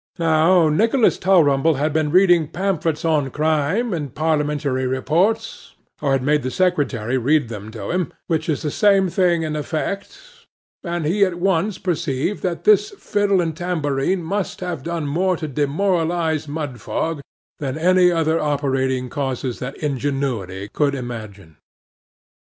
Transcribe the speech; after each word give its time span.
Now 0.17 0.67
Nicholas 0.67 1.19
Tulrumble 1.19 1.75
had 1.75 1.93
been 1.93 2.09
reading 2.09 2.47
pamphlets 2.47 3.05
on 3.05 3.29
crime, 3.29 3.93
and 3.93 4.15
parliamentary 4.15 4.87
reports,—or 4.87 6.11
had 6.11 6.23
made 6.23 6.41
the 6.41 6.49
secretary 6.49 7.19
read 7.19 7.49
them 7.49 7.69
to 7.69 7.91
him, 7.91 8.11
which 8.25 8.49
is 8.49 8.63
the 8.63 8.71
same 8.71 9.09
thing 9.11 9.43
in 9.43 9.55
effect,—and 9.55 11.05
he 11.05 11.23
at 11.23 11.35
once 11.37 11.77
perceived 11.77 12.41
that 12.41 12.63
this 12.63 12.89
fiddle 12.97 13.41
and 13.41 13.55
tambourine 13.55 14.23
must 14.23 14.61
have 14.61 14.81
done 14.81 15.05
more 15.05 15.37
to 15.37 15.47
demoralize 15.47 16.47
Mudfog, 16.47 17.21
than 17.59 17.77
any 17.77 18.11
other 18.11 18.39
operating 18.39 19.07
causes 19.07 19.59
that 19.59 19.77
ingenuity 19.83 20.67
could 20.69 20.95
imagine. 20.95 21.57